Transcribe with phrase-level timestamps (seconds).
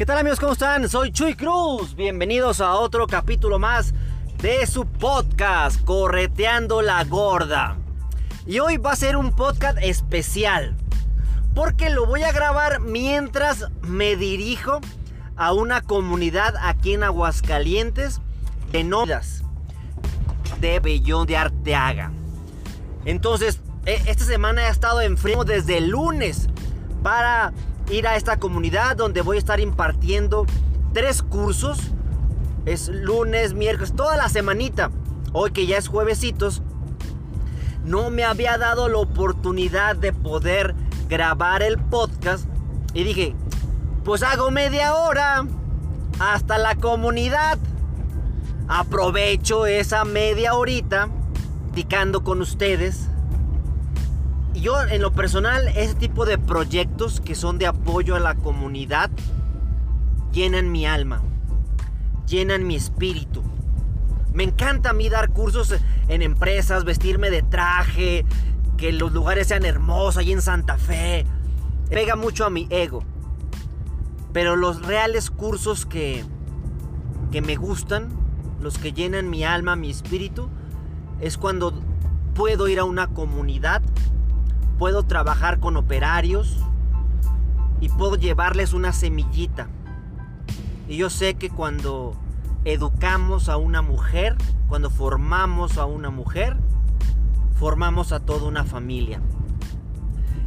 [0.00, 0.40] ¿Qué tal amigos?
[0.40, 0.88] ¿Cómo están?
[0.88, 1.94] Soy Chuy Cruz.
[1.94, 3.92] Bienvenidos a otro capítulo más
[4.40, 7.76] de su podcast Correteando la Gorda.
[8.46, 10.74] Y hoy va a ser un podcast especial.
[11.54, 14.80] Porque lo voy a grabar mientras me dirijo
[15.36, 18.22] a una comunidad aquí en Aguascalientes
[18.72, 19.42] de nodas
[20.62, 22.10] de Bellón de Arteaga.
[23.04, 26.48] Entonces, e- esta semana he estado en frío desde el lunes
[27.02, 27.52] para
[27.90, 30.46] ir a esta comunidad donde voy a estar impartiendo
[30.92, 31.78] tres cursos.
[32.66, 34.90] Es lunes, miércoles, toda la semanita.
[35.32, 36.62] Hoy que ya es juevesitos,
[37.84, 40.74] no me había dado la oportunidad de poder
[41.08, 42.46] grabar el podcast.
[42.92, 43.34] Y dije,
[44.04, 45.46] pues hago media hora
[46.18, 47.58] hasta la comunidad.
[48.68, 51.08] Aprovecho esa media horita
[51.80, 53.08] platicando con ustedes.
[54.54, 59.10] Yo en lo personal, ese tipo de proyectos que son de apoyo a la comunidad
[60.32, 61.22] llenan mi alma,
[62.26, 63.42] llenan mi espíritu.
[64.32, 65.74] Me encanta a mí dar cursos
[66.08, 68.24] en empresas, vestirme de traje,
[68.76, 71.26] que los lugares sean hermosos, ahí en Santa Fe.
[71.88, 73.02] Pega mucho a mi ego.
[74.32, 76.24] Pero los reales cursos que,
[77.32, 78.08] que me gustan,
[78.60, 80.48] los que llenan mi alma, mi espíritu,
[81.20, 81.72] es cuando
[82.34, 83.82] puedo ir a una comunidad,
[84.80, 86.56] puedo trabajar con operarios
[87.82, 89.68] y puedo llevarles una semillita.
[90.88, 92.16] Y yo sé que cuando
[92.64, 94.36] educamos a una mujer,
[94.68, 96.56] cuando formamos a una mujer,
[97.56, 99.20] formamos a toda una familia.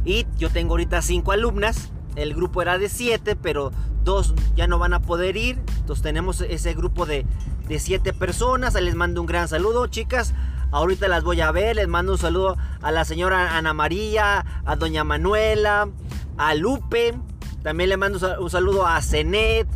[0.04, 1.92] Y yo tengo ahorita cinco alumnas.
[2.16, 3.70] El grupo era de siete, pero
[4.02, 5.60] dos ya no van a poder ir.
[5.78, 7.24] Entonces tenemos ese grupo de,
[7.68, 8.74] de siete personas.
[8.74, 10.34] Les mando un gran saludo, chicas.
[10.74, 11.76] Ahorita las voy a ver.
[11.76, 15.88] Les mando un saludo a la señora Ana María, a doña Manuela,
[16.36, 17.14] a Lupe.
[17.62, 19.68] También le mando un saludo a Zenet,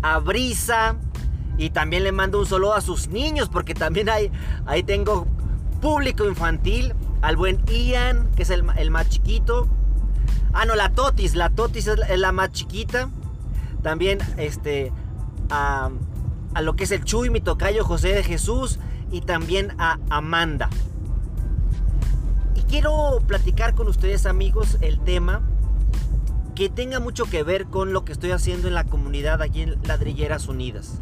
[0.00, 0.96] a Brisa.
[1.58, 4.32] Y también le mando un saludo a sus niños, porque también hay,
[4.64, 5.26] ahí tengo
[5.82, 6.94] público infantil.
[7.20, 9.68] Al buen Ian, que es el, el más chiquito.
[10.54, 11.34] Ah, no, la Totis.
[11.34, 13.10] La Totis es la, es la más chiquita.
[13.82, 14.90] También este,
[15.50, 15.90] a,
[16.54, 18.78] a, lo que es el Chuy, mi tocayo José de Jesús.
[19.16, 20.68] Y también a Amanda.
[22.54, 25.40] Y quiero platicar con ustedes, amigos, el tema
[26.54, 29.82] que tenga mucho que ver con lo que estoy haciendo en la comunidad aquí en
[29.84, 30.98] Ladrilleras Unidas.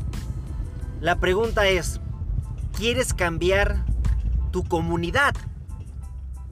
[1.00, 2.00] La pregunta es,
[2.78, 3.84] ¿quieres cambiar
[4.52, 5.34] tu comunidad?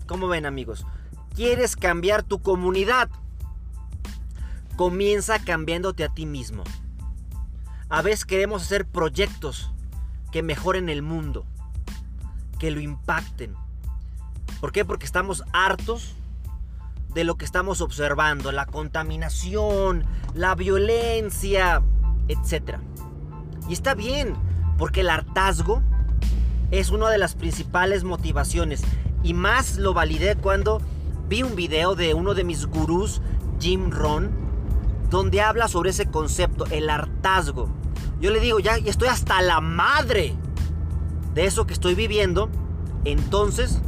[0.09, 0.85] ¿Cómo ven amigos?
[1.33, 3.09] ¿Quieres cambiar tu comunidad?
[4.75, 6.65] Comienza cambiándote a ti mismo.
[7.89, 9.73] A veces queremos hacer proyectos
[10.33, 11.47] que mejoren el mundo,
[12.63, 13.57] que lo impacten.
[14.61, 14.85] ¿Por qué?
[14.85, 16.15] Porque estamos hartos
[17.13, 21.83] de lo que estamos observando, la contaminación, la violencia,
[22.29, 22.77] etc.
[23.69, 24.37] Y está bien,
[24.79, 25.83] porque el hartazgo
[26.71, 28.83] es una de las principales motivaciones.
[29.25, 30.81] Y más lo validé cuando
[31.29, 33.23] vi un video de uno de mis gurús,
[33.59, 34.31] Jim Ron,
[35.11, 37.69] donde habla sobre ese concepto, el hartazgo.
[38.21, 40.37] Yo le digo, ya estoy hasta la madre
[41.35, 42.49] de eso que estoy viviendo,
[43.05, 43.81] entonces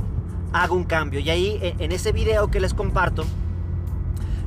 [0.53, 1.21] hago un cambio.
[1.21, 3.25] Y ahí en ese video que les comparto,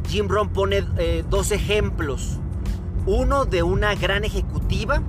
[0.08, 2.40] Jim Ron pone eh, dos ejemplos.
[3.06, 5.02] Uno de una gran ejecutiva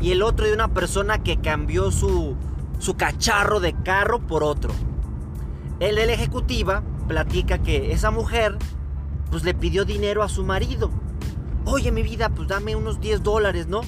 [0.00, 2.36] y el otro de una persona que cambió su,
[2.78, 4.72] su cacharro de carro por otro.
[5.80, 8.56] El de la ejecutiva platica que esa mujer
[9.30, 10.90] pues le pidió dinero a su marido.
[11.64, 13.80] Oye mi vida, pues dame unos 10 dólares, ¿no?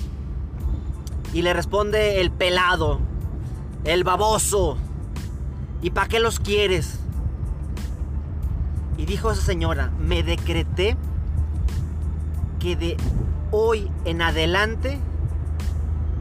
[1.33, 3.00] Y le responde el pelado,
[3.85, 4.77] el baboso.
[5.82, 7.00] ¿Y para qué los quieres?
[8.97, 10.97] Y dijo esa señora, me decreté
[12.59, 12.97] que de
[13.50, 14.99] hoy en adelante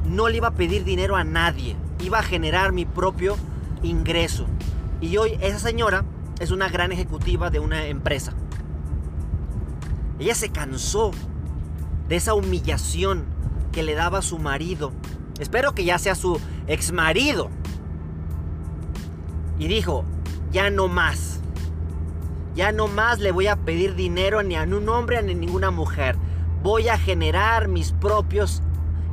[0.05, 1.75] no le iba a pedir dinero a nadie.
[2.01, 3.35] Iba a generar mi propio
[3.83, 4.45] ingreso.
[5.01, 6.05] Y hoy esa señora
[6.39, 8.33] es una gran ejecutiva de una empresa.
[10.19, 11.11] Ella se cansó
[12.07, 13.25] de esa humillación
[13.71, 14.91] que le daba su marido.
[15.39, 17.49] Espero que ya sea su ex marido.
[19.57, 20.05] Y dijo,
[20.51, 21.41] ya no más.
[22.55, 25.71] Ya no más le voy a pedir dinero ni a un hombre ni a ninguna
[25.71, 26.15] mujer.
[26.63, 28.61] Voy a generar mis propios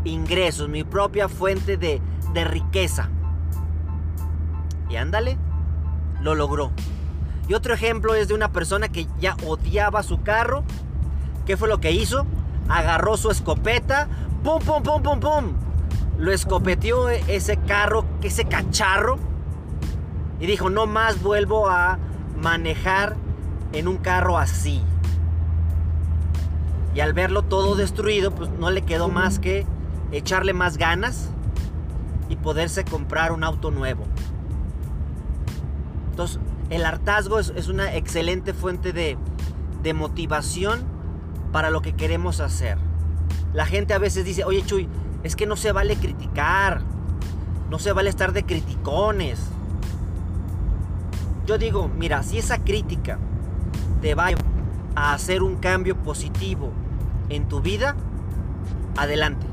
[0.04, 2.00] ingresos, mi propia fuente de,
[2.32, 3.10] de riqueza.
[4.88, 5.38] Y ándale,
[6.20, 6.70] lo logró.
[7.48, 10.64] Y otro ejemplo es de una persona que ya odiaba su carro.
[11.46, 12.26] ¿Qué fue lo que hizo?
[12.68, 14.08] Agarró su escopeta,
[14.42, 15.65] pum, pum, pum, pum, pum.
[16.18, 19.18] Lo escopeteó ese carro, ese cacharro.
[20.40, 21.98] Y dijo, no más vuelvo a
[22.40, 23.16] manejar
[23.72, 24.82] en un carro así.
[26.94, 29.66] Y al verlo todo destruido, pues no le quedó más que
[30.12, 31.30] echarle más ganas
[32.28, 34.04] y poderse comprar un auto nuevo.
[36.10, 36.40] Entonces,
[36.70, 39.18] el hartazgo es, una excelente fuente de,
[39.82, 40.84] de motivación
[41.52, 42.78] para lo que queremos hacer.
[43.52, 44.88] La gente a veces dice, oye Chuy,
[45.26, 46.82] es que no se vale criticar,
[47.68, 49.40] no se vale estar de criticones.
[51.46, 53.18] Yo digo, mira, si esa crítica
[54.00, 54.28] te va
[54.94, 56.72] a hacer un cambio positivo
[57.28, 57.96] en tu vida,
[58.96, 59.46] adelante.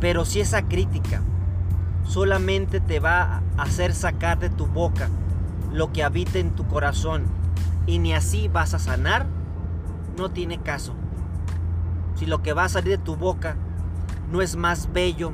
[0.00, 1.22] Pero si esa crítica
[2.04, 5.08] solamente te va a hacer sacar de tu boca
[5.72, 7.24] lo que habita en tu corazón
[7.86, 9.26] y ni así vas a sanar,
[10.16, 10.94] no tiene caso.
[12.16, 13.56] Si lo que va a salir de tu boca
[14.30, 15.32] no es más bello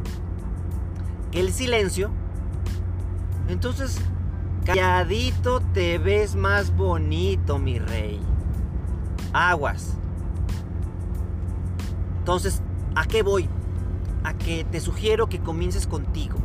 [1.30, 2.10] que el silencio,
[3.48, 4.00] entonces
[4.64, 8.20] calladito te ves más bonito, mi rey.
[9.32, 9.96] Aguas.
[12.18, 12.62] Entonces,
[12.94, 13.48] ¿a qué voy?
[14.24, 16.36] A que te sugiero que comiences contigo.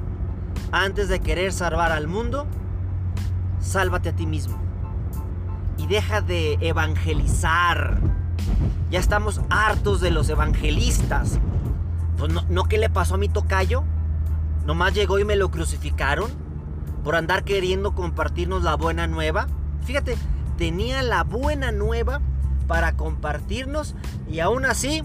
[0.71, 2.47] Antes de querer salvar al mundo,
[3.59, 4.57] sálvate a ti mismo.
[5.77, 7.99] Y deja de evangelizar.
[8.89, 11.39] Ya estamos hartos de los evangelistas.
[12.17, 13.83] Pues no, no ¿qué le pasó a mi tocayo?
[14.65, 16.31] Nomás llegó y me lo crucificaron
[17.03, 19.47] por andar queriendo compartirnos la buena nueva.
[19.83, 20.17] Fíjate,
[20.57, 22.21] tenía la buena nueva
[22.67, 23.95] para compartirnos
[24.27, 25.03] y aún así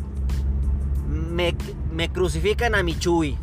[1.08, 1.54] me,
[1.92, 3.36] me crucifican a mi Chuy.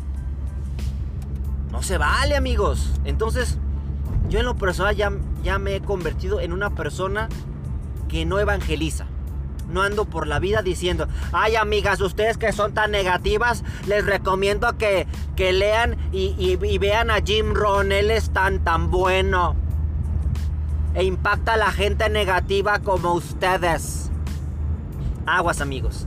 [1.70, 2.90] No se vale, amigos.
[3.04, 3.58] Entonces,
[4.28, 5.12] yo en lo personal ya,
[5.42, 7.28] ya me he convertido en una persona
[8.08, 9.06] que no evangeliza.
[9.68, 14.78] No ando por la vida diciendo, ay amigas, ustedes que son tan negativas, les recomiendo
[14.78, 15.06] que,
[15.36, 19.56] que lean y, vean a Jim Rohn, él es tan tan bueno.
[20.94, 24.10] E impacta a la gente negativa como ustedes.
[25.26, 26.06] Aguas amigos.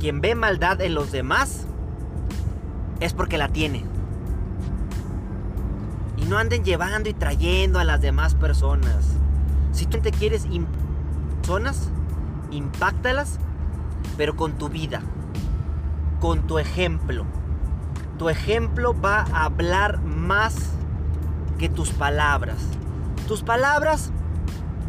[0.00, 1.66] Quien ve maldad en los demás
[2.98, 3.84] es porque la tiene
[6.30, 9.16] no anden llevando y trayendo a las demás personas.
[9.72, 10.46] Si tú te quieres
[11.40, 11.90] personas,
[12.50, 13.38] impactalas,
[14.16, 15.02] pero con tu vida,
[16.20, 17.24] con tu ejemplo.
[18.18, 20.72] Tu ejemplo va a hablar más
[21.58, 22.58] que tus palabras.
[23.26, 24.12] Tus palabras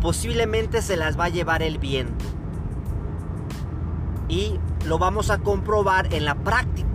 [0.01, 2.25] posiblemente se las va a llevar el viento.
[4.27, 6.91] Y lo vamos a comprobar en la práctica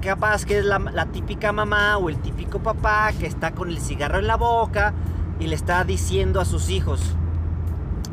[0.00, 4.18] capaz que es la, típica mamá o el típico papá que está con el cigarro
[4.18, 4.94] en la boca
[5.40, 7.14] y le está diciendo a sus hijos,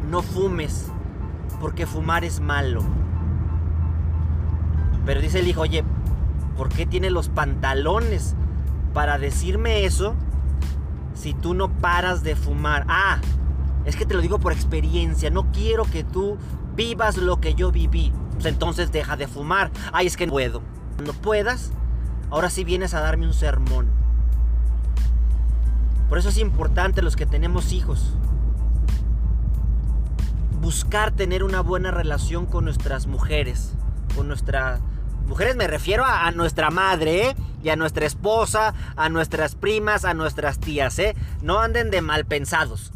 [0.09, 0.91] no fumes,
[1.59, 2.83] porque fumar es malo.
[5.05, 5.83] Pero dice el hijo, oye,
[6.57, 8.35] ¿por qué tiene los pantalones
[8.93, 10.15] para decirme eso
[11.13, 12.85] si tú no paras de fumar?
[12.87, 13.19] Ah,
[13.85, 16.37] es que te lo digo por experiencia, no quiero que tú
[16.75, 18.11] vivas lo que yo viví.
[18.33, 19.71] Pues entonces deja de fumar.
[19.93, 20.61] Ay, es que no puedo.
[20.95, 21.71] Cuando puedas,
[22.31, 23.87] ahora sí vienes a darme un sermón.
[26.09, 28.15] Por eso es importante los que tenemos hijos.
[30.65, 33.75] Buscar tener una buena relación con nuestras mujeres.
[34.15, 34.79] Con nuestras
[35.27, 37.35] mujeres me refiero a, nuestra madre, ¿eh?
[37.61, 41.15] Y a nuestra esposa, a nuestras primas, a nuestras tías, ¿eh?
[41.43, 42.91] No anden de mal pensados.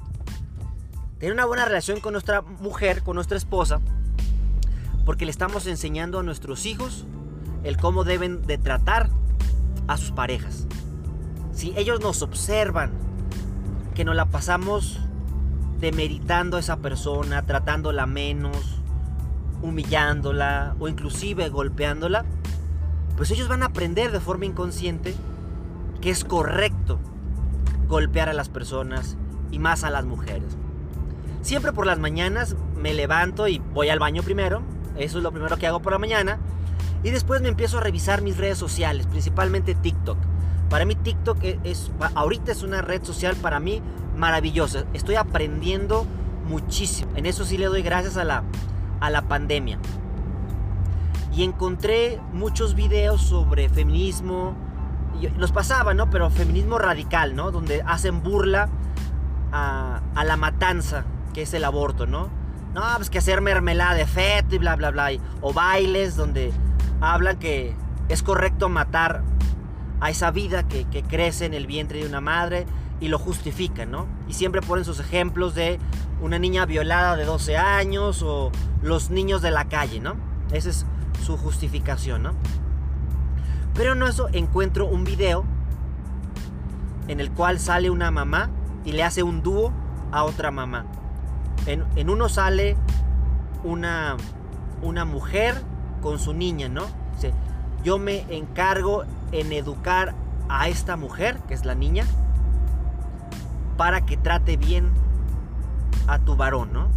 [1.20, 3.82] Tener una buena relación con nuestra mujer, con nuestra esposa.
[5.06, 7.06] Porque le estamos enseñando a nuestros hijos
[7.64, 9.12] el cómo deben de tratar
[9.88, 10.66] a sus parejas.
[11.54, 12.94] Si ellos nos observan
[13.94, 15.00] que nos la pasamos
[15.80, 18.82] demeritando a esa persona, tratándola menos,
[19.62, 22.26] humillándola o inclusive golpeándola,
[23.18, 25.16] pues ellos van a aprender de forma inconsciente
[26.02, 27.00] que es correcto
[27.88, 29.18] golpear a las personas
[29.52, 30.56] y más a las mujeres.
[31.42, 34.62] Siempre por las mañanas me levanto y voy al baño primero,
[34.98, 36.40] eso es lo primero que hago por la mañana,
[37.04, 40.18] y después me empiezo a revisar mis redes sociales, principalmente TikTok.
[40.70, 43.82] Para mí TikTok e-, es, ahorita es una red social para mí
[44.20, 44.84] maravillosa.
[44.94, 46.06] Estoy aprendiendo
[46.48, 47.12] muchísimo.
[47.16, 48.44] En eso sí le doy gracias a la,
[49.00, 49.80] a la pandemia.
[51.34, 54.56] Y encontré muchos videos sobre feminismo.
[55.38, 56.10] Los pasaba, ¿no?
[56.10, 57.52] Pero feminismo radical, ¿no?
[57.52, 58.70] Donde hacen burla
[59.52, 62.30] a, la matanza que es el aborto, ¿no?
[62.74, 65.10] No, pues que hacer mermelada de feto y bla, bla, bla.
[65.42, 66.52] O bailes donde
[67.02, 67.76] hablan que
[68.10, 69.24] es correcto matar
[70.02, 72.66] a esa vida que crece en el vientre de una madre
[73.00, 74.08] y lo justifican, ¿no?
[74.28, 75.80] Y siempre ponen sus ejemplos de
[76.22, 78.52] una niña violada de 12 años o
[78.82, 80.16] los niños de la calle, ¿no?
[80.52, 80.86] Esa es
[81.24, 82.34] su justificación, ¿no?
[83.74, 85.46] Pero en eso encuentro un video
[87.08, 88.50] en el cual sale una mamá
[88.84, 89.72] y le hace un dúo
[90.12, 90.86] a otra mamá.
[91.66, 92.76] En, uno sale
[93.64, 94.18] una,
[94.82, 95.56] una mujer
[96.02, 96.84] con su niña, ¿no?
[97.16, 97.34] Dice,
[97.84, 100.16] yo me encargo en educar
[100.50, 102.06] a esta mujer, que es la niña,
[103.80, 104.92] para que trate bien
[106.06, 106.90] a tu varón, ¿no?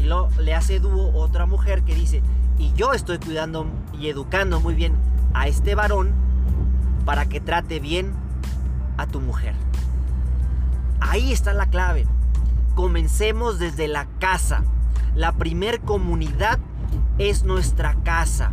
[0.00, 2.24] Y luego le hace dúo otra mujer que dice,
[2.58, 4.96] y yo estoy cuidando y educando muy bien
[5.32, 6.10] a este varón
[7.04, 8.12] para que trate bien
[8.96, 9.54] a tu mujer.
[10.98, 12.04] Ahí está la clave.
[12.74, 14.64] Comencemos desde la casa.
[15.14, 16.58] La primer comunidad
[17.18, 18.50] es nuestra casa.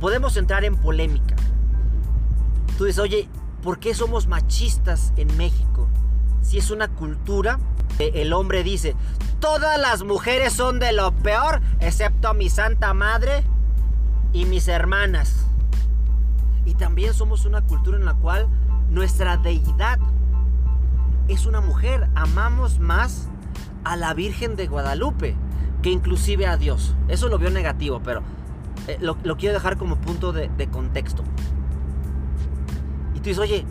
[0.00, 1.36] Podemos entrar en polémica.
[2.78, 3.28] Tú dices, oye,
[3.66, 5.88] ¿por qué somos machistas en México?
[6.40, 7.58] Si es una cultura,
[7.98, 8.94] el hombre dice,
[9.40, 13.42] todas las mujeres son de lo peor, excepto mi santa madre
[14.32, 15.46] y mis hermanas.
[16.64, 18.46] Y también somos una cultura en la cual
[18.88, 19.98] nuestra deidad
[21.26, 22.08] es una mujer.
[22.14, 23.28] Amamos más
[23.82, 25.34] a la Virgen de Guadalupe
[25.82, 26.94] que inclusive a Dios.
[27.08, 28.22] Eso lo veo negativo, pero
[28.86, 31.24] eh, lo, quiero dejar como punto de, de contexto.
[33.34, 33.64] Tú oye,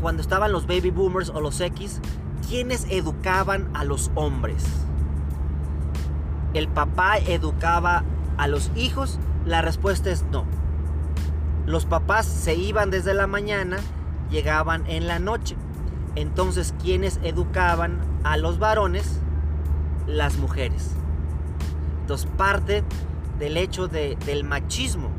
[0.00, 2.00] cuando estaban los baby boomers o los X,
[2.48, 4.64] ¿quiénes educaban a los hombres?
[6.54, 8.04] ¿El papá educaba
[8.36, 10.44] a los hijos la respuesta es no.
[11.66, 13.78] Los papás se iban desde la mañana,
[14.30, 15.56] llegaban en la noche.
[16.14, 19.18] Entonces, ¿quiénes educaban a los varones?
[20.06, 20.92] Las mujeres.
[22.02, 22.84] Entonces, parte
[23.40, 25.10] del hecho del machismo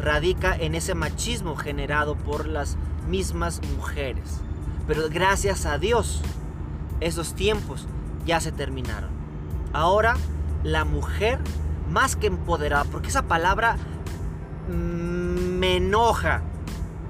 [0.00, 2.76] radica en ese machismo generado por las
[3.08, 4.40] mismas mujeres.
[4.86, 6.22] Pero gracias a Dios,
[7.00, 7.86] esos tiempos
[8.26, 9.10] ya se terminaron.
[9.72, 10.16] Ahora
[10.64, 11.38] la mujer
[11.90, 13.76] más que empoderada, porque esa palabra
[14.68, 14.72] mm,
[15.58, 16.42] me enoja.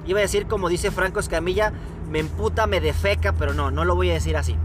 [0.06, 1.73] Iba a decir como dice Franco Escamilla,
[2.11, 4.56] me emputa, me defeca, pero no, no lo voy a decir así.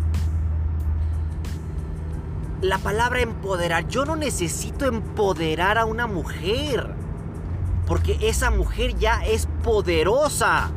[2.62, 6.96] La palabra empoderar, yo no necesito empoderar a una mujer,
[7.86, 10.72] porque esa mujer ya es poderosa.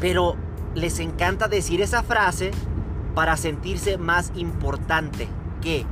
[0.00, 0.36] Pero
[0.74, 2.50] les encanta decir esa frase
[3.14, 5.28] para sentirse más importante
[5.60, 5.86] que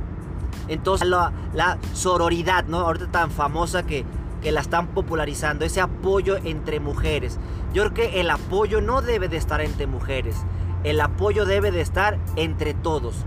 [0.67, 2.79] entonces la, sororidad, ¿no?
[2.79, 4.05] Ahorita tan famosa que,
[4.41, 7.39] que la están popularizando, ese apoyo entre mujeres.
[7.73, 10.37] Yo creo que el apoyo no debe de estar entre mujeres,
[10.83, 13.25] el apoyo debe de estar entre todos.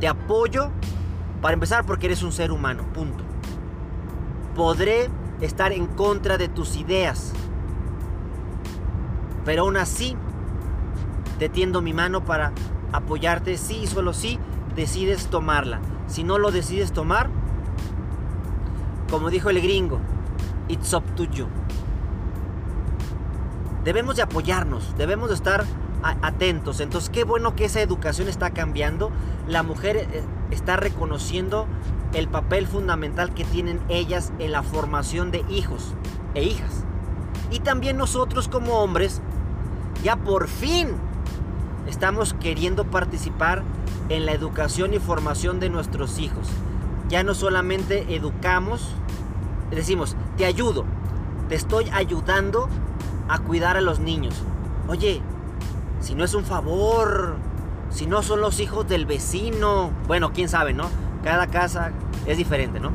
[0.00, 0.70] Te apoyo
[1.40, 3.31] para empezar porque eres un ser humano, punto.
[4.54, 5.08] Podré
[5.40, 7.32] estar en contra de tus ideas,
[9.44, 10.16] pero aún así
[11.38, 12.52] te tiendo mi mano para
[12.92, 14.38] apoyarte, sí y solo sí
[14.76, 15.80] decides tomarla.
[16.06, 17.30] Si no lo decides tomar,
[19.10, 20.00] como dijo el gringo,
[20.68, 21.46] it's up to you.
[23.84, 25.64] Debemos de apoyarnos, debemos de estar
[26.02, 26.80] atentos.
[26.80, 29.10] Entonces, qué bueno que esa educación está cambiando.
[29.48, 31.66] La mujer eh, está reconociendo
[32.14, 35.94] el papel fundamental que tienen ellas en la formación de hijos
[36.34, 36.84] e hijas.
[37.50, 39.20] Y también nosotros como hombres,
[40.02, 40.88] ya por fin
[41.86, 43.62] estamos queriendo participar
[44.08, 46.48] en la educación y formación de nuestros hijos.
[47.08, 48.94] Ya no solamente educamos,
[49.70, 50.84] decimos, te ayudo,
[51.48, 52.68] te estoy ayudando
[53.28, 54.34] a cuidar a los niños.
[54.88, 55.20] Oye,
[56.00, 57.36] si no es un favor,
[57.90, 60.88] si no son los hijos del vecino, bueno, quién sabe, ¿no?
[61.22, 61.92] Cada casa
[62.26, 62.90] es diferente, ¿no?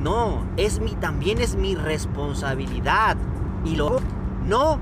[0.00, 3.16] No, es mi también es mi responsabilidad
[3.64, 4.00] y lo
[4.46, 4.78] no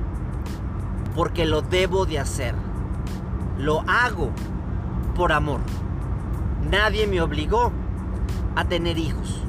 [1.14, 2.54] porque lo debo de hacer.
[3.58, 4.30] Lo hago
[5.14, 5.60] por amor.
[6.70, 7.72] Nadie me obligó
[8.56, 9.42] a tener hijos.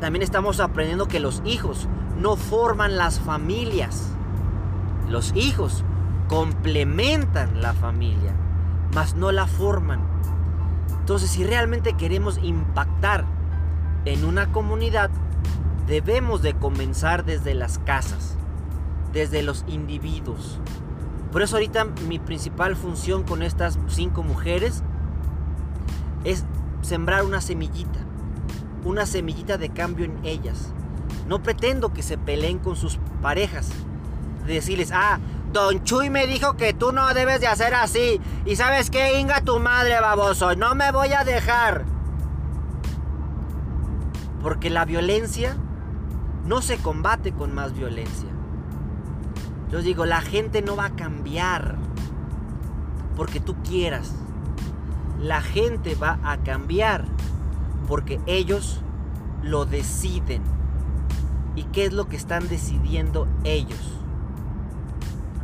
[0.00, 1.88] También estamos aprendiendo que los hijos
[2.20, 4.12] no forman las familias.
[5.08, 5.84] Los hijos
[6.28, 8.32] complementan la familia,
[8.94, 10.11] mas no la forman.
[11.02, 13.24] Entonces, si realmente queremos impactar
[14.04, 15.10] en una comunidad,
[15.88, 18.36] debemos de comenzar desde las casas,
[19.12, 20.60] desde los individuos.
[21.32, 24.84] Por eso ahorita mi principal función con estas cinco mujeres
[26.22, 26.44] es
[26.82, 27.98] sembrar una semillita,
[28.84, 30.72] una semillita de cambio en ellas.
[31.26, 33.72] No pretendo que se peleen con sus parejas,
[34.46, 35.18] decirles, ah,
[35.52, 38.20] Don Chuy me dijo que tú no debes de hacer así.
[38.46, 40.54] Y sabes qué, Inga tu madre, baboso.
[40.56, 41.84] No me voy a dejar.
[44.42, 45.56] Porque la violencia
[46.46, 48.28] no se combate con más violencia.
[49.70, 51.76] Yo digo, la gente no va a cambiar
[53.16, 54.14] porque tú quieras.
[55.20, 57.04] La gente va a cambiar
[57.86, 58.80] porque ellos
[59.42, 60.42] lo deciden.
[61.54, 64.01] ¿Y qué es lo que están decidiendo ellos?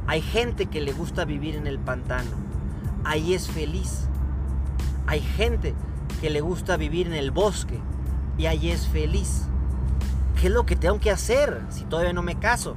[0.08, 2.30] Hay gente que le gusta vivir en el pantano.
[3.04, 4.08] Ahí es feliz.
[5.06, 5.74] Hay gente
[6.22, 7.78] que le gusta vivir en el bosque.
[8.38, 9.48] Y ahí es feliz.
[10.40, 12.74] ¿Qué es lo que tengo que hacer si todavía no me caso?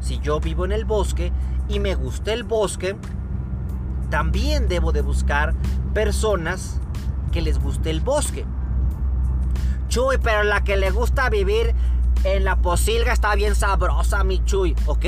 [0.00, 1.32] Si yo vivo en el bosque
[1.68, 2.96] y me gusta el bosque,
[4.10, 5.54] también debo de buscar
[5.94, 6.80] personas
[7.30, 8.44] que les guste el bosque.
[9.86, 11.72] Chuy, pero la que le gusta vivir
[12.24, 14.74] en la posilga está bien sabrosa, mi Chuy.
[14.86, 15.06] Ok,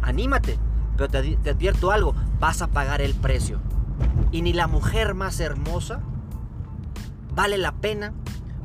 [0.00, 0.63] anímate.
[0.96, 3.60] Pero te, advierto algo, vas a pagar el precio.
[4.30, 6.00] Y ni la mujer más hermosa
[7.34, 8.12] vale la pena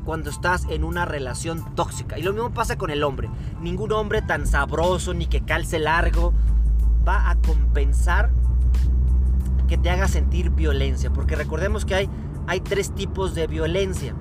[0.05, 2.17] cuando estás en una relación tóxica.
[2.17, 3.29] Y lo mismo pasa con el hombre.
[3.62, 6.33] Ningún hombre tan sabroso ni que calce largo
[7.07, 8.31] va a compensar
[9.67, 11.12] que te haga sentir violencia.
[11.12, 12.09] Porque recordemos que hay,
[12.48, 14.15] hay tres tipos de violencia.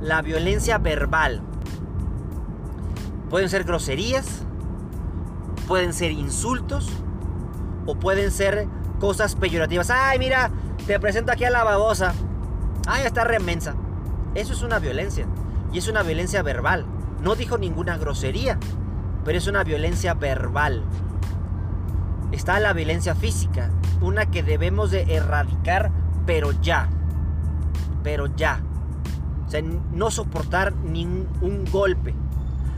[0.00, 1.42] La violencia verbal.
[3.30, 4.44] Pueden ser groserías,
[5.66, 6.90] pueden ser insultos
[7.88, 8.68] o pueden ser
[9.00, 9.88] cosas peyorativas.
[9.88, 10.50] Ay, mira,
[10.86, 12.12] te presento aquí a la babosa.
[12.86, 13.74] Ay, está remensa.
[14.34, 15.26] Eso es una violencia.
[15.72, 16.84] Y es una violencia verbal.
[17.22, 18.58] No dijo ninguna grosería,
[19.24, 20.84] pero es una violencia verbal.
[22.30, 23.70] Está la violencia física,
[24.02, 25.90] una que debemos de erradicar,
[26.26, 26.90] pero ya.
[28.04, 28.60] Pero ya.
[29.46, 32.14] O sea, no soportar ningún golpe.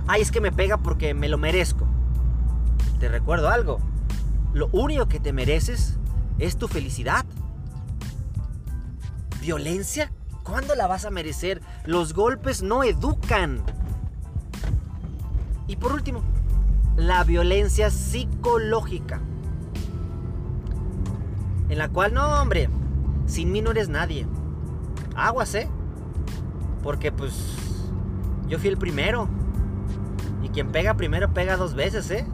[0.07, 1.85] Ay, es que me pega porque me lo merezco.
[3.01, 3.90] Te recuerdo algo.
[4.53, 5.99] Lo único que te mereces
[6.39, 7.25] es tu felicidad.
[9.41, 11.63] Violencia, ¿cuándo la vas a merecer?
[11.85, 13.63] Los golpes no educan.
[15.67, 16.23] Y por último,
[16.97, 19.21] la violencia psicológica.
[21.69, 22.69] En la cual, no, hombre,
[23.27, 24.27] sin mí no eres nadie.
[25.15, 25.69] Aguas, ¿eh?
[26.83, 27.33] Porque pues
[28.49, 29.29] yo fui el primero.
[30.43, 32.27] Y quien pega primero pega dos veces, ¿eh?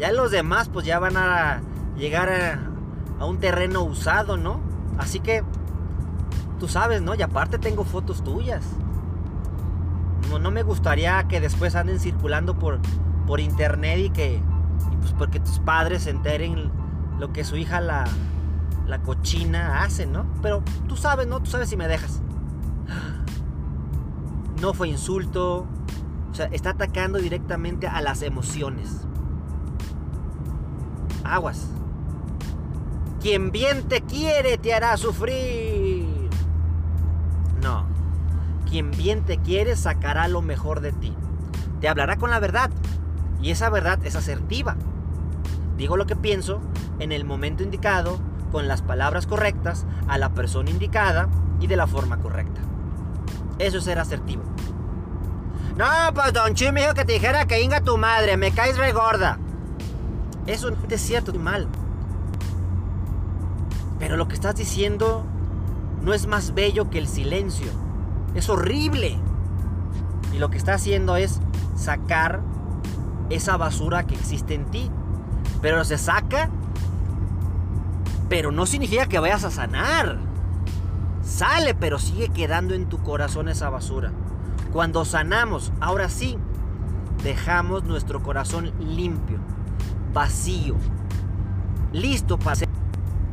[0.00, 1.60] Ya los demás pues ya van a
[1.98, 4.58] llegar a, un terreno usado, ¿no?
[4.96, 5.44] Así que
[6.58, 7.14] tú sabes, ¿no?
[7.14, 8.64] Y aparte tengo fotos tuyas.
[10.30, 12.80] No, no me gustaría que después anden circulando por,
[13.26, 16.70] por internet y que, y pues porque tus padres se enteren
[17.18, 18.06] lo que su hija la,
[18.86, 20.24] la cochina hace, ¿no?
[20.40, 21.40] Pero tú sabes, ¿no?
[21.40, 22.22] Tú sabes si me dejas.
[24.62, 25.66] No fue insulto.
[26.30, 29.06] O sea, está atacando directamente a las emociones.
[31.34, 31.68] Aguas.
[33.20, 36.30] Quien bien te quiere te hará sufrir.
[37.62, 37.86] No.
[38.68, 41.14] Quien bien te quiere sacará lo mejor de ti.
[41.80, 42.70] Te hablará con la verdad.
[43.42, 44.76] Y esa verdad es asertiva.
[45.76, 46.60] Digo lo que pienso
[46.98, 48.18] en el momento indicado,
[48.52, 51.28] con las palabras correctas, a la persona indicada
[51.60, 52.60] y de la forma correcta.
[53.58, 54.42] Eso es ser asertivo.
[55.76, 58.76] No, pues Don Chi me dijo que te dijera que inga tu madre, me caes
[58.76, 59.38] re gorda.
[60.46, 61.68] Eso es cierto, mal.
[63.98, 65.24] Pero lo que estás diciendo
[66.02, 67.68] no es más bello que el silencio.
[68.34, 69.18] Es horrible.
[70.32, 71.40] Y lo que está haciendo es
[71.76, 72.40] sacar
[73.28, 74.90] esa basura que existe en ti.
[75.60, 76.48] Pero se saca,
[78.28, 80.18] pero no significa que vayas a sanar.
[81.22, 84.12] Sale, pero sigue quedando en tu corazón esa basura.
[84.72, 86.38] Cuando sanamos, ahora sí,
[87.22, 89.38] dejamos nuestro corazón limpio,
[90.12, 90.76] vacío,
[91.92, 92.68] listo para ser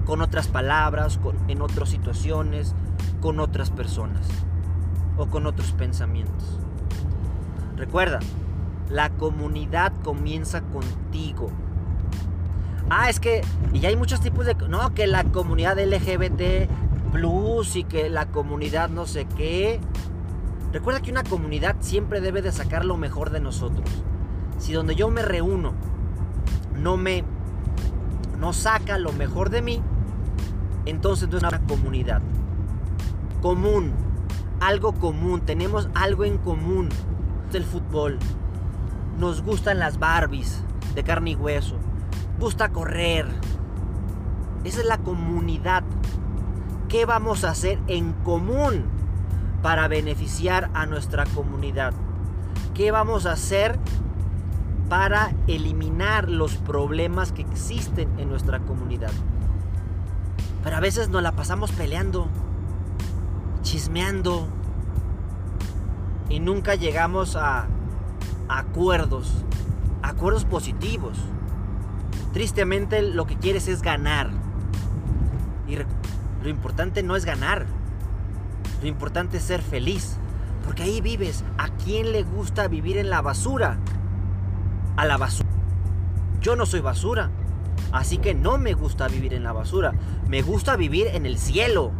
[0.06, 2.74] con otras palabras, con, en otras situaciones,
[3.22, 4.28] con otras personas
[5.18, 6.60] o con otros pensamientos.
[7.76, 8.20] Recuerda,
[8.90, 11.52] la comunidad comienza contigo.
[12.90, 13.42] Ah, es que,
[13.74, 14.56] y hay muchos tipos de...
[14.70, 16.70] No, que la comunidad LGBT
[17.12, 19.82] plus y que la comunidad no sé qué.
[20.72, 23.90] Recuerda que una comunidad siempre debe de sacar lo mejor de nosotros.
[24.58, 25.74] Si donde yo me reúno
[26.78, 27.24] no me
[28.40, 29.82] no saca lo mejor de mí,
[30.86, 32.22] entonces no es una comunidad.
[33.42, 33.94] Común,
[34.60, 36.90] algo común, tenemos algo en común.
[37.54, 38.20] El fútbol,
[39.18, 40.62] nos gustan las Barbies
[40.94, 41.78] de carne y hueso,
[42.40, 43.26] gusta correr.
[44.64, 45.84] Esa es la comunidad.
[46.90, 48.86] ¿Qué vamos a hacer en común
[49.62, 51.94] para beneficiar a nuestra comunidad?
[52.74, 53.80] ¿Qué vamos a hacer
[54.90, 59.12] para eliminar los problemas que existen en nuestra comunidad.
[60.64, 62.28] Pero a veces nos la pasamos peleando,
[63.62, 64.48] chismeando
[66.30, 67.68] y nunca llegamos a
[68.50, 69.46] acuerdos,
[70.02, 71.18] acuerdos positivos.
[72.34, 74.30] Tristemente lo que quieres es ganar.
[75.68, 77.66] Y lo importante no es ganar.
[78.82, 80.18] Lo importante es ser feliz.
[80.64, 81.44] Porque ahí vives.
[81.58, 83.78] ¿A quién le gusta vivir en la basura?
[84.98, 85.50] A la basura.
[86.42, 87.32] Yo no soy basura.
[87.92, 89.94] Así que no me gusta vivir en la basura.
[90.28, 91.92] Me gusta vivir en el cielo.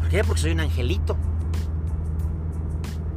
[0.00, 0.22] ¿Por qué?
[0.24, 1.16] Porque soy un angelito.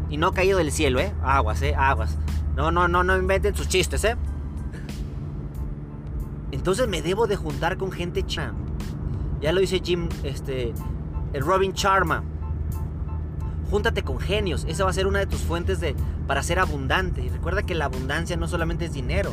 [0.09, 1.13] Y no caído del cielo, ¿eh?
[1.23, 1.75] Aguas, ¿eh?
[1.75, 2.17] Aguas.
[2.55, 4.15] No, no, no, no inventen sus chistes, ¿eh?
[6.51, 8.53] Entonces me debo de juntar con gente chan.
[9.41, 10.73] Ya lo dice Jim, este,
[11.33, 12.23] el Robin Charma.
[13.69, 14.65] Júntate con genios.
[14.67, 15.95] Esa va a ser una de tus fuentes de,
[16.27, 17.21] para ser abundante.
[17.23, 19.31] Y recuerda que la abundancia no solamente es dinero.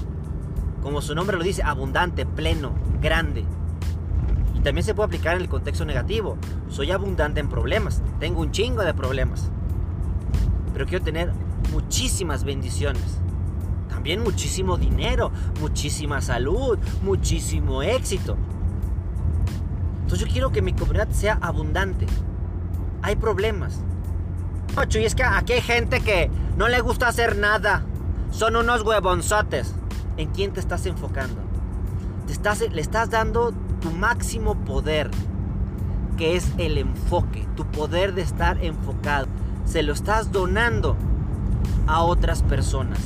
[0.82, 3.44] Como su nombre lo dice, abundante, pleno, grande.
[4.54, 6.36] Y también se puede aplicar en el contexto negativo.
[6.68, 8.02] Soy abundante en problemas.
[8.18, 9.50] Tengo un chingo de problemas.
[10.72, 11.32] Pero quiero tener
[11.72, 13.20] muchísimas bendiciones.
[13.88, 18.36] También muchísimo dinero, muchísima salud, muchísimo éxito.
[20.02, 22.06] Entonces yo quiero que mi comunidad sea abundante.
[23.02, 23.80] Hay problemas.
[24.76, 27.82] Ocho, y es que aquí hay gente que no le gusta hacer nada.
[28.30, 29.74] Son unos huevonzotes.
[30.16, 31.40] ¿En quién te estás enfocando?
[32.26, 35.10] Te estás, le estás dando tu máximo poder,
[36.16, 39.26] que es el enfoque, tu poder de estar enfocado.
[39.64, 40.96] Se lo estás donando
[41.88, 43.00] a otras personas.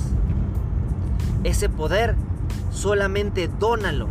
[1.45, 2.15] Ese poder
[2.71, 4.09] solamente dónalo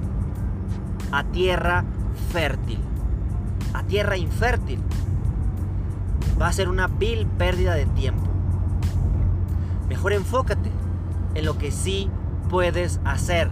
[1.11, 1.85] a tierra
[2.31, 2.79] fértil.
[3.75, 4.79] A tierra infértil
[6.41, 8.27] va a ser una vil pérdida de tiempo.
[9.89, 10.71] Mejor enfócate
[11.35, 12.09] en lo que sí
[12.49, 13.49] puedes hacer,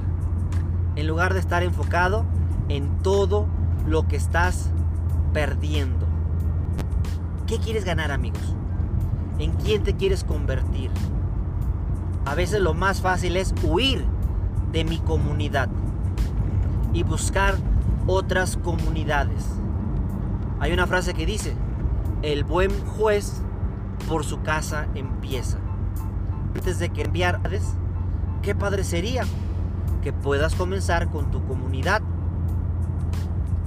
[0.96, 2.26] en lugar de estar enfocado
[2.70, 3.48] en todo
[3.88, 4.72] lo que estás
[5.34, 6.06] perdiendo.
[7.48, 8.56] ¿Qué quieres ganar amigos?
[9.40, 10.92] ¿En quién te quieres convertir?
[12.26, 14.06] A veces lo más fácil es huir
[14.72, 15.70] de mi comunidad
[16.94, 17.56] y buscar
[18.08, 19.48] otras comunidades.
[20.60, 21.56] Hay una frase que dice,
[22.22, 23.42] el buen juez
[24.08, 25.58] por su casa empieza.
[26.56, 27.64] Antes de que enviarles,
[28.42, 29.24] qué padre sería
[30.02, 32.02] que puedas comenzar con tu comunidad.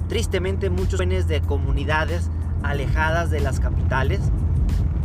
[0.07, 2.29] Tristemente muchos jóvenes de comunidades
[2.63, 4.21] alejadas de las capitales,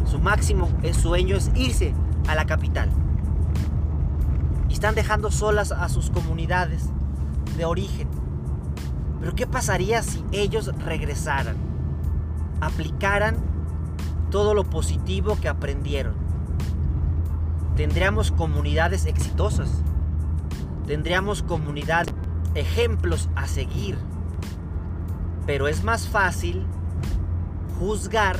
[0.08, 1.94] su máximo sueño es irse
[2.28, 2.90] a la capital.
[4.68, 6.90] Y están dejando solas a sus comunidades
[7.56, 8.08] de origen.
[9.20, 11.69] Pero ¿qué pasaría si ellos regresaran?
[12.60, 13.36] Aplicaran
[14.30, 16.14] todo lo positivo que aprendieron.
[17.76, 19.82] Tendríamos comunidades exitosas.
[20.86, 22.14] Tendríamos comunidades,
[22.54, 23.98] ejemplos a seguir.
[25.46, 26.66] Pero es más fácil
[27.78, 28.38] juzgar,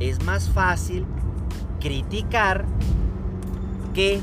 [0.00, 1.06] es más fácil
[1.80, 2.64] criticar
[3.94, 4.20] que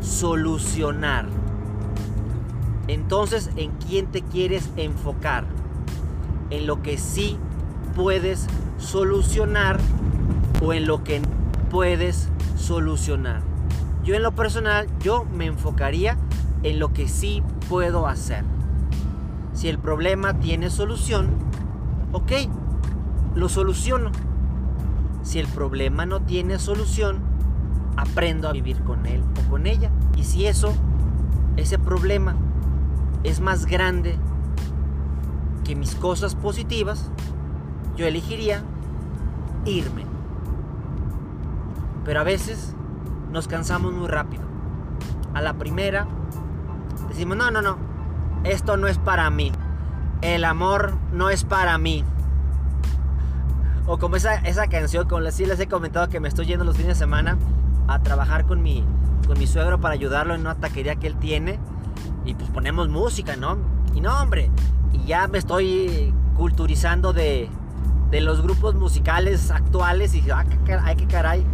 [0.00, 1.26] solucionar.
[2.88, 5.44] Entonces, ¿en quién te quieres enfocar?
[6.48, 7.36] En lo que sí
[7.94, 8.46] puedes
[8.78, 9.78] solucionar
[10.62, 11.20] o en lo que
[11.70, 13.42] puedes solucionar.
[14.04, 16.16] Yo en lo personal, yo me enfocaría
[16.62, 18.44] en lo que sí puedo hacer.
[19.52, 21.28] Si el problema tiene solución,
[22.12, 22.32] ok,
[23.34, 24.10] lo soluciono.
[25.22, 27.18] Si el problema no tiene solución,
[27.96, 29.90] aprendo a vivir con él o con ella.
[30.16, 30.72] Y si eso,
[31.56, 32.36] ese problema
[33.22, 34.16] es más grande
[35.64, 37.10] que mis cosas positivas,
[38.00, 38.62] yo elegiría
[39.66, 40.06] irme.
[42.02, 42.74] Pero a veces
[43.30, 44.42] nos cansamos muy rápido.
[45.34, 46.06] A la primera
[47.10, 47.76] decimos, no, no, no,
[48.44, 49.52] esto no es para mí.
[50.22, 52.02] El amor no es para mí.
[53.86, 56.76] O como esa, esa canción, como les, les he comentado que me estoy yendo los
[56.76, 57.36] fines de semana
[57.86, 58.82] a trabajar con mi,
[59.26, 61.58] con mi suegro para ayudarlo en una taquería que él tiene.
[62.24, 63.58] Y pues ponemos música, ¿no?
[63.94, 64.50] Y no, hombre,
[64.92, 67.50] y ya me estoy culturizando de,
[68.10, 70.44] de los grupos musicales actuales y dije, ah,
[70.96, 71.46] qué caray.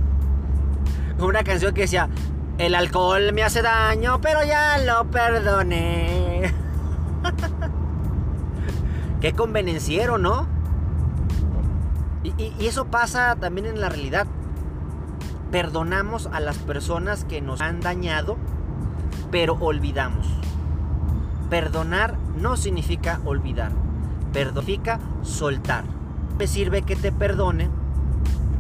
[1.19, 2.09] Una canción que decía,
[2.59, 6.55] el alcohol me hace daño, pero ya lo perdoné.
[9.21, 10.47] qué convenenciero, ¿no?
[12.23, 14.27] Y, eso pasa también en la realidad.
[15.51, 18.37] Perdonamos a las personas que nos han dañado,
[19.31, 20.27] pero olvidamos.
[21.51, 23.73] Perdonar no significa olvidar.
[24.33, 25.96] Perdonar soltar
[26.39, 27.71] me sirve que te perdone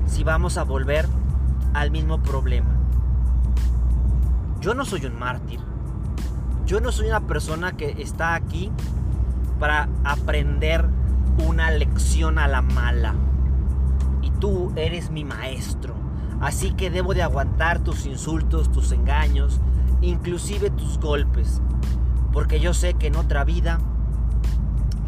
[0.06, 1.06] si vamos a volver
[1.74, 2.70] al mismo problema.
[4.60, 5.60] yo no soy un mártir.
[6.64, 8.72] Yo no soy una persona que está aquí
[9.60, 10.88] para aprender
[11.46, 13.14] una lección a la mala.
[14.22, 15.94] Y tú eres mi maestro.
[16.40, 19.60] Así que debo de aguantar tus insultos, tus engaños,
[20.00, 21.60] inclusive tus golpes.
[22.32, 23.78] Porque yo sé que en otra vida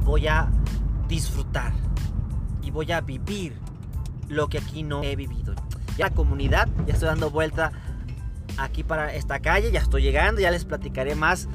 [0.04, 0.48] voy a
[1.09, 1.72] disfrutar
[2.70, 3.54] voy a vivir
[4.28, 5.54] lo que aquí no he vivido.
[5.96, 7.72] Ya comunidad, ya estoy dando vuelta
[8.57, 11.48] aquí para esta calle, ya estoy llegando, ya les platicaré más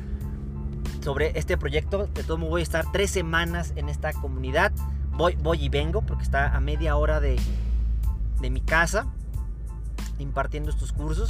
[1.01, 2.07] sobre este proyecto.
[2.07, 4.71] De todo modo voy a estar tres semanas en esta comunidad.
[5.11, 7.37] Voy, voy y vengo porque está a media hora de,
[8.41, 9.07] de mi casa
[10.19, 11.29] impartiendo estos cursos.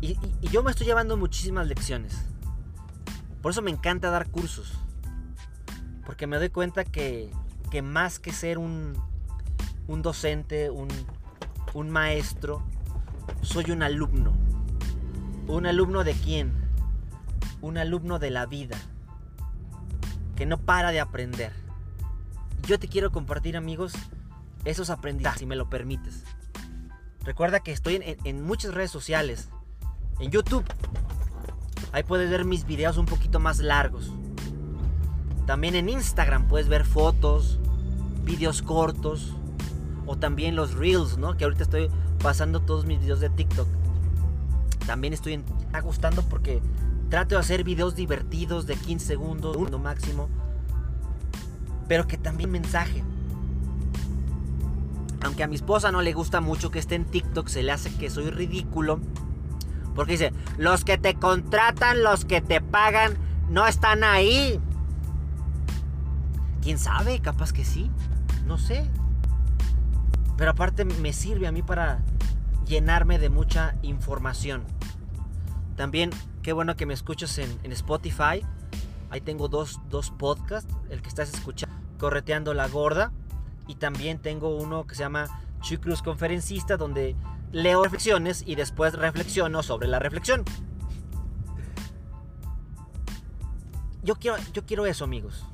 [0.00, 2.24] Y, yo me estoy llevando muchísimas lecciones.
[3.42, 4.72] Por eso me encanta dar cursos.
[6.04, 7.30] Porque me doy cuenta que,
[7.70, 8.94] que más que ser un,
[9.86, 10.88] un docente, un,
[11.72, 12.62] un maestro,
[13.42, 14.32] soy un alumno.
[15.46, 16.52] ¿Un alumno de quién?
[17.60, 18.76] Un alumno de la vida.
[20.36, 21.52] Que no para de aprender.
[22.66, 23.92] Yo te quiero compartir, amigos,
[24.64, 26.24] esos aprendizajes, si me lo permites.
[27.24, 29.48] Recuerda que estoy en, en, muchas redes sociales.
[30.18, 30.64] En YouTube.
[31.92, 34.12] Ahí puedes ver mis videos un poquito más largos.
[35.50, 37.58] También en Instagram puedes ver fotos,
[38.22, 39.34] videos cortos.
[40.06, 41.36] O también los reels, ¿no?
[41.36, 41.90] Que ahorita estoy
[42.22, 43.66] pasando todos mis videos de TikTok.
[44.86, 45.44] También estoy en,
[45.82, 46.62] gustando porque
[47.08, 50.28] trato de hacer videos divertidos de 15 segundos, uno máximo.
[51.88, 53.02] Pero que también mensaje.
[55.20, 57.92] Aunque a mi esposa no le gusta mucho que esté en TikTok, se le hace
[57.96, 59.00] que soy ridículo.
[59.96, 64.60] Porque dice, los que te contratan, los que te pagan, no están ahí.
[66.62, 67.20] ¿Quién sabe?
[67.20, 67.90] Capaz que sí.
[68.46, 68.88] No sé.
[70.36, 72.02] Pero aparte me sirve a mí para
[72.66, 74.64] llenarme de mucha información.
[75.76, 76.10] También,
[76.42, 78.44] qué bueno que me escuchas en, Spotify.
[79.10, 80.72] Ahí tengo dos, dos podcasts.
[80.90, 83.12] El que estás escuchando, Correteando la Gorda.
[83.66, 85.26] Y también tengo uno que se llama
[85.60, 87.16] Chuy Conferencista, donde
[87.52, 90.44] leo reflexiones y después reflexiono sobre la reflexión.
[94.02, 95.44] Yo quiero, yo quiero eso, amigos.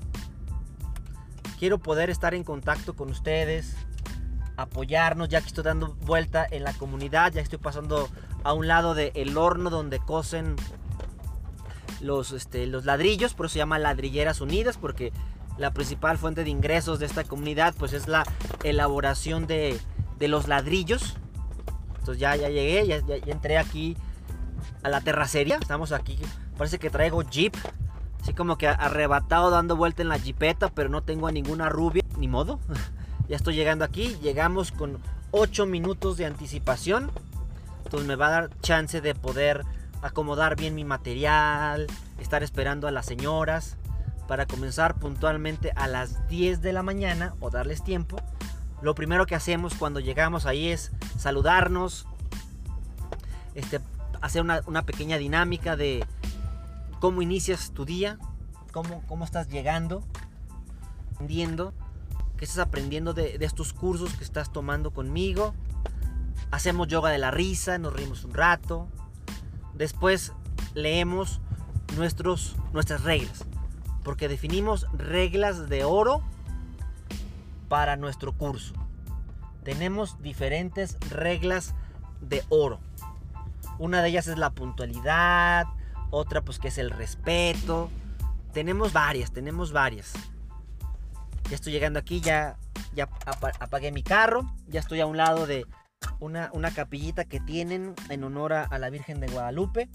[1.59, 3.77] Quiero poder estar en contacto con ustedes,
[4.57, 8.09] apoyarnos, ya que estoy dando vuelta en la comunidad, ya estoy pasando
[8.45, 10.57] a un lado del horno donde cosen
[12.01, 15.13] los, este, los ladrillos, por eso se llama Ladrilleras Unidas, porque
[15.59, 18.25] la principal fuente de ingresos de esta comunidad pues es la
[18.63, 19.79] elaboración de,
[20.19, 21.17] de los ladrillos.
[21.99, 23.97] Entonces ya, ya llegué, ya, ya, entré aquí
[24.83, 25.57] a la terracería.
[25.57, 26.19] Estamos aquí,
[26.57, 27.57] parece que traigo jeep.
[28.27, 32.03] Así como que arrebatado dando vuelta en la jeepeta, pero no tengo a ninguna rubia,
[32.19, 32.59] ni modo.
[33.29, 34.99] ya estoy llegando aquí, llegamos con
[35.31, 37.13] 8 minutos de anticipación.
[37.85, 39.63] Entonces me va a dar chance de poder
[40.03, 41.87] acomodar bien mi material,
[42.19, 43.77] estar esperando a las señoras
[44.27, 48.17] para comenzar puntualmente a las 10 de la mañana o darles tiempo.
[48.83, 52.09] Lo primero que hacemos cuando llegamos ahí es saludarnos,
[53.55, 53.79] este,
[54.21, 56.05] hacer una, pequeña dinámica de
[57.01, 58.19] cómo inicias tu día,
[58.73, 60.03] cómo, cómo estás llegando,
[61.15, 61.73] aprendiendo,
[62.37, 65.55] qué estás aprendiendo de, estos cursos que estás tomando conmigo.
[66.51, 68.89] Hacemos yoga de la risa, nos rimos un rato.
[69.75, 70.33] Después
[70.75, 71.41] leemos
[71.97, 73.45] nuestros, nuestras reglas
[74.07, 76.23] porque definimos reglas de oro
[77.69, 78.73] para nuestro curso.
[79.65, 81.75] Tenemos diferentes reglas
[82.21, 82.79] de oro.
[83.81, 85.67] Una de ellas es la puntualidad,
[86.11, 87.91] otra pues que es el respeto.
[88.53, 90.13] Tenemos varias, tenemos varias.
[91.49, 92.59] Ya estoy llegando aquí, ya,
[92.95, 93.09] ya
[93.61, 95.67] apagué mi carro, ya estoy a un lado de
[96.19, 99.89] una, una capillita que tienen en honor a, la Virgen de Guadalupe.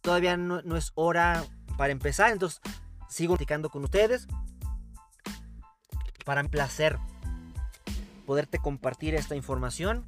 [0.00, 1.44] Todavía no, no es hora
[1.76, 2.60] para empezar, entonces
[3.08, 4.26] sigo platicando con ustedes.
[6.24, 6.98] Para mi placer
[8.26, 10.06] poderte compartir esta información.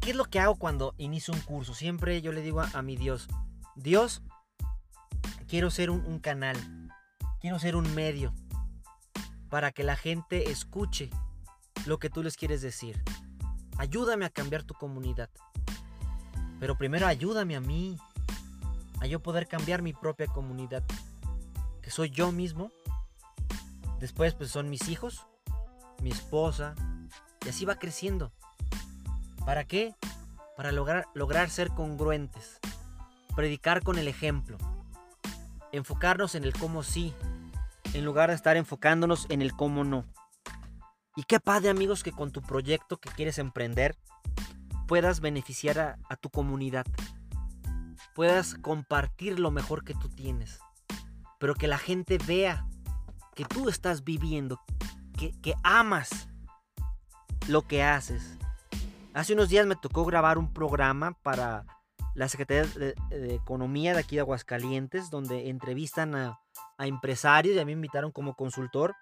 [0.00, 1.74] ¿Qué es lo que hago cuando inicio un curso?
[1.74, 3.28] Siempre yo le digo a, mi Dios,
[3.76, 4.22] Dios,
[5.48, 6.56] quiero ser un, canal,
[7.40, 8.34] quiero ser un medio
[9.50, 11.10] para que la gente escuche
[11.84, 13.02] lo que tú les quieres decir.
[13.76, 15.28] Ayúdame a cambiar tu comunidad.
[16.58, 17.98] Pero primero ayúdame a mí,
[19.00, 20.82] a yo poder cambiar mi propia comunidad
[21.82, 22.72] que soy yo mismo.
[24.00, 25.26] Después pues son mis hijos,
[26.02, 26.74] mi esposa,
[27.44, 28.32] y así va creciendo.
[29.44, 29.94] ¿Para qué?
[30.56, 32.58] Para lograr, lograr ser congruentes,
[33.36, 34.58] predicar con el ejemplo,
[35.70, 37.14] enfocarnos en el cómo sí,
[37.92, 40.04] en lugar de estar enfocándonos en el cómo no.
[41.14, 43.96] Y qué padre amigos que con tu proyecto que quieres emprender
[44.88, 46.86] puedas beneficiar a, a tu comunidad.
[48.14, 50.58] puedas compartir lo mejor que tú tienes.
[51.38, 52.66] Pero que la gente vea
[53.34, 54.58] que tú estás viviendo,
[55.18, 56.28] que, que amas
[57.46, 58.38] lo que haces.
[59.12, 61.66] Hace unos días me tocó grabar un programa para
[62.16, 62.64] la Secretaría
[63.10, 66.40] de, Economía de aquí de Aguascalientes, donde entrevistan a,
[66.78, 68.94] empresarios y a mí me invitaron como consultor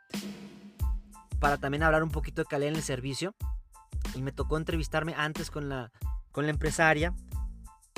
[1.40, 3.35] para también hablar un poquito de calidad en el servicio.
[4.14, 5.90] Y me tocó entrevistarme antes con la,
[6.31, 7.14] con la empresaria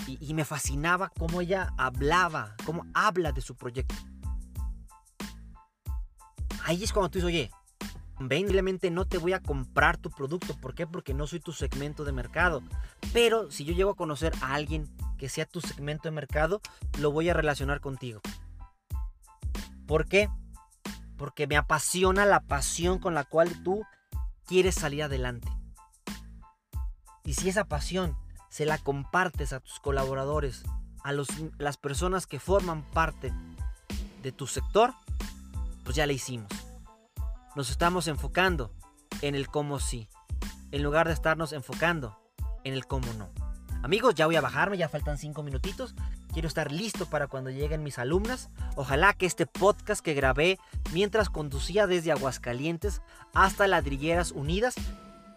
[0.06, 3.94] y, y me fascinaba cómo ella hablaba, cómo habla de su proyecto.
[6.64, 7.50] Ahí es cuando tú dices, oye,
[8.18, 10.56] Simplemente no te voy a comprar tu producto.
[10.56, 10.86] ¿Por qué?
[10.86, 12.62] Porque no soy tu segmento de mercado.
[13.12, 16.60] Pero si yo llego a conocer a alguien que sea tu segmento de mercado,
[16.98, 18.20] lo voy a relacionar contigo.
[19.86, 20.30] ¿Por qué?
[21.16, 23.84] Porque me apasiona la pasión con la cual tú
[24.46, 25.48] quieres salir adelante.
[27.24, 28.16] Y si esa pasión
[28.48, 30.64] se la compartes a tus colaboradores,
[31.04, 33.32] a las personas que forman parte
[34.22, 34.94] de tu sector,
[35.84, 36.65] pues ya la hicimos
[37.56, 38.70] nos estamos enfocando
[39.22, 40.08] en el cómo sí,
[40.72, 42.18] en lugar de estarnos enfocando
[42.64, 43.30] en el cómo no.
[43.82, 45.94] Amigos, ya voy a bajarme, ya faltan cinco minutitos.
[46.32, 48.50] Quiero estar listo para cuando lleguen mis alumnas.
[48.74, 50.58] Ojalá que este podcast que grabé
[50.92, 53.00] mientras conducía desde Aguascalientes
[53.32, 54.74] hasta Ladrilleras Unidas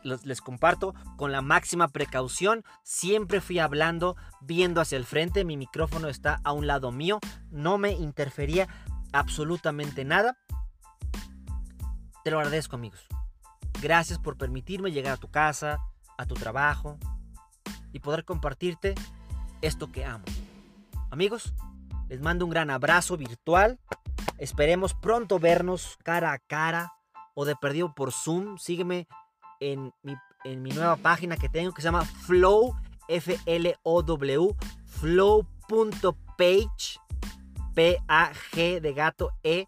[0.03, 2.63] les comparto con la máxima precaución.
[2.83, 5.45] Siempre fui hablando viendo hacia el frente.
[5.45, 7.19] Mi micrófono está a un lado mío.
[7.51, 8.67] No me interfería
[9.11, 10.37] absolutamente nada.
[12.29, 13.07] Te lo agradezco amigos.
[13.81, 15.79] Gracias por permitirme llegar a tu casa,
[16.15, 16.99] a tu trabajo
[17.91, 18.93] y poder compartirte
[19.63, 20.25] esto que amo.
[21.09, 21.55] Amigos,
[22.07, 23.79] les mando un gran abrazo virtual.
[24.37, 26.93] Esperemos pronto vernos cara a cara
[27.33, 28.59] o de perdido por Zoom.
[28.59, 29.07] Sígueme
[29.59, 32.75] en mi, en mi nueva página que tengo que se llama Flow,
[33.07, 35.39] F-L-O-W, flow.page,
[37.73, 39.65] P-A-G de gato E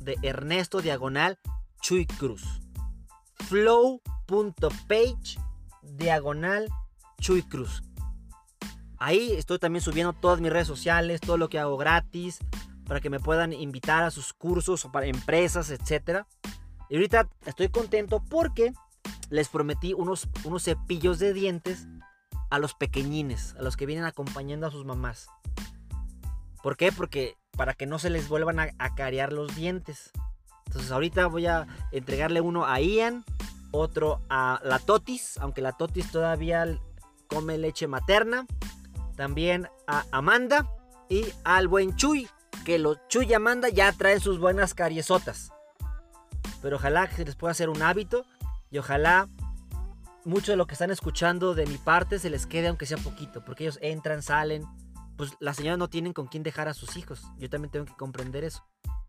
[0.00, 1.38] de Ernesto Diagonal
[1.84, 2.62] Chuy Cruz.
[3.46, 5.38] Flow.page
[5.82, 6.66] diagonal
[7.20, 7.82] Chuy Cruz.
[8.96, 12.38] Ahí estoy también subiendo todas mis redes sociales, todo lo que hago gratis,
[12.86, 16.24] para que me puedan invitar a sus cursos o para empresas, etc.
[16.88, 18.72] Y ahorita estoy contento porque
[19.28, 21.86] les prometí unos, unos cepillos de dientes
[22.48, 25.28] a los pequeñines, a los que vienen acompañando a sus mamás.
[26.62, 26.92] ¿Por qué?
[26.92, 30.12] Porque para que no se les vuelvan a, a carear los dientes.
[30.74, 33.24] Entonces ahorita voy a entregarle uno a Ian,
[33.70, 36.66] otro a la Totis, aunque la Totis todavía
[37.28, 38.44] come leche materna.
[39.14, 40.68] También a Amanda
[41.08, 42.28] y al buen Chuy,
[42.64, 45.52] que los Chuy y Amanda ya traen sus buenas cariesotas.
[46.60, 48.26] Pero ojalá que se les pueda hacer un hábito
[48.72, 49.28] y ojalá
[50.24, 53.44] mucho de lo que están escuchando de mi parte se les quede aunque sea poquito,
[53.44, 54.64] porque ellos entran, salen,
[55.16, 57.22] pues las señoras no tienen con quién dejar a sus hijos.
[57.38, 58.66] Yo también tengo que comprender eso.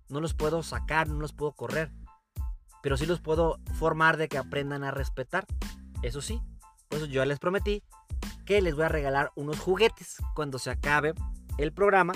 [0.10, 1.91] No los puedo sacar, no los puedo correr.
[2.82, 5.46] Pero sí los puedo formar de que aprendan a respetar.
[6.02, 6.41] Eso sí.
[6.88, 7.84] Por eso yo les prometí
[8.46, 11.13] que les voy a regalar unos juguetes cuando se acabe
[11.58, 12.13] el programa.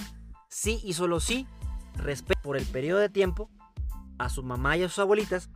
[0.49, 1.47] Sí y solo sí.
[1.95, 3.49] Respeto por el periodo de tiempo
[4.19, 5.49] a su mamá y a sus abuelitas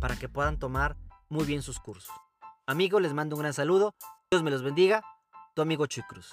[0.00, 0.96] para que puedan tomar
[1.28, 2.14] muy bien sus cursos.
[2.66, 3.94] Amigos, les mando un gran saludo.
[4.30, 5.02] Dios me los bendiga.
[5.54, 6.32] Tu amigo Chuy Cruz.